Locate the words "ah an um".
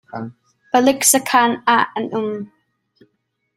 1.75-2.29